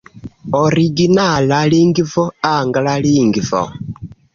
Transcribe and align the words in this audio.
Originala 0.59 1.61
lingvo: 1.75 2.25
angla 2.57 2.97
lingvo. 3.09 3.67